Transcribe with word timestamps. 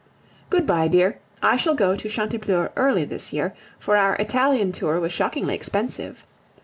Good 0.49 0.65
bye, 0.65 0.87
dear, 0.87 1.19
I 1.43 1.55
shall 1.57 1.75
go 1.75 1.95
to 1.95 2.09
Chantepleurs 2.09 2.71
early 2.75 3.05
this 3.05 3.31
year, 3.31 3.53
for 3.77 3.97
our 3.97 4.15
Italian 4.15 4.71
tour 4.71 4.99
was 4.99 5.11
shockingly 5.13 5.53
expensive. 5.53 6.25